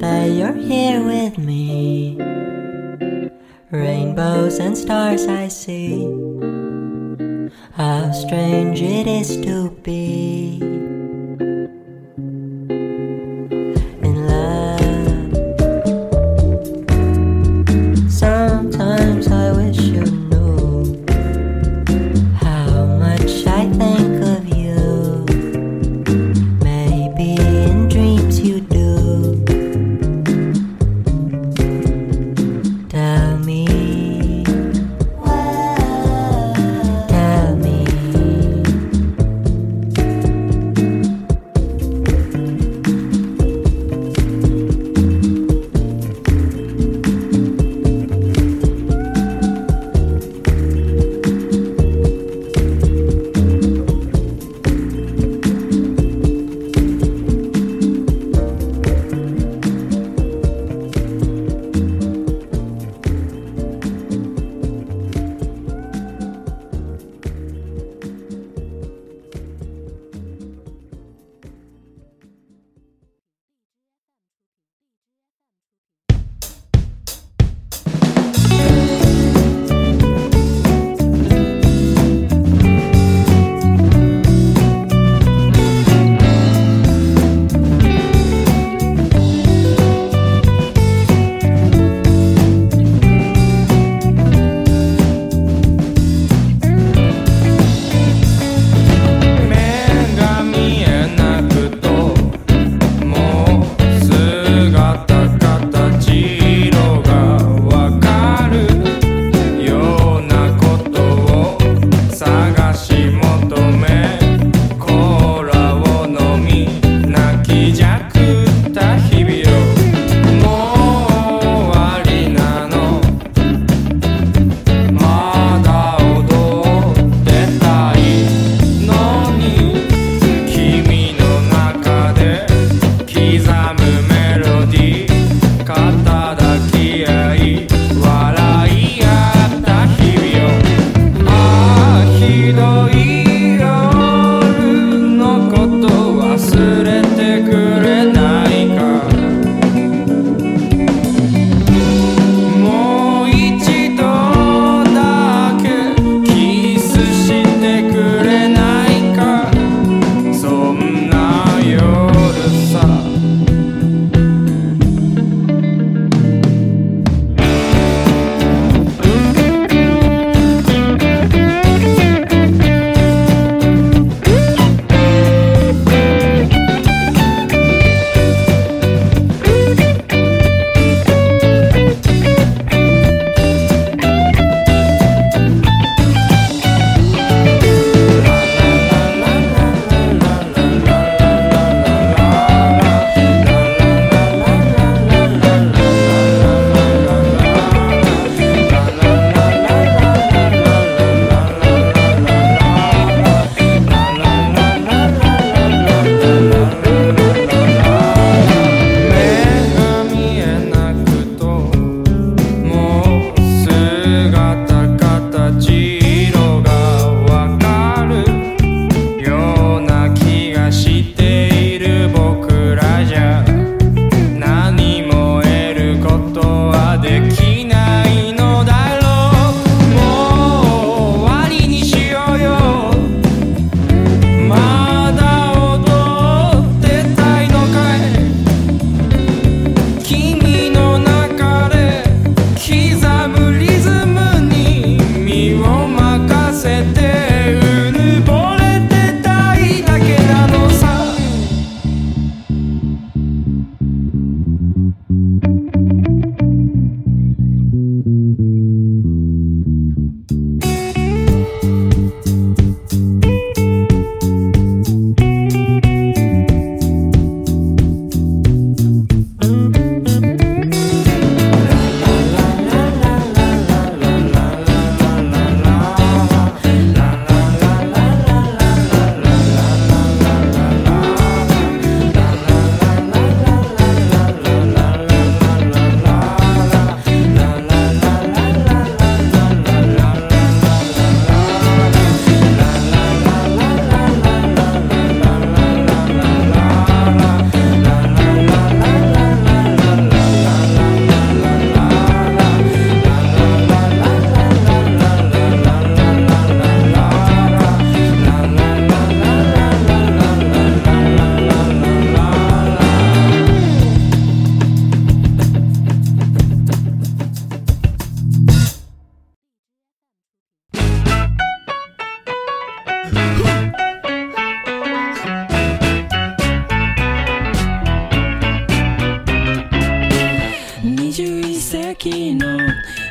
[0.00, 2.16] that you're here with me.
[3.70, 6.04] Rainbows and stars I see.
[7.72, 10.87] How strange it is to be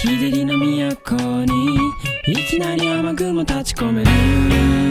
[0.00, 1.76] 日照りの都に
[2.28, 4.87] いきなり雨雲立ち込める。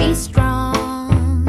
[0.00, 1.44] be strong.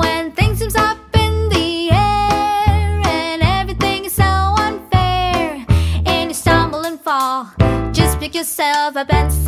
[0.00, 4.32] When things up in the air and everything is so
[4.66, 5.66] unfair,
[6.06, 7.50] and you stumble and fall,
[7.92, 9.41] just pick yourself up and.